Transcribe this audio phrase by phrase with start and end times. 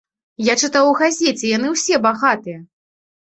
[0.45, 2.59] Я чытаў у газеце, яны ўсе багатыя!